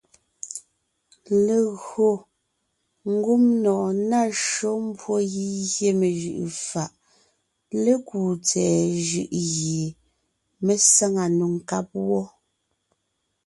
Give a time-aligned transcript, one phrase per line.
[1.45, 2.09] Legÿo
[3.13, 6.91] ngumnɔɔn ná shÿó mbwó gígyé mejʉʼʉ fàʼ
[7.83, 8.75] lékúu tsɛ̀ɛ
[9.07, 9.81] jʉʼ gie
[10.65, 12.21] mé sáŋa nò nkáb wó.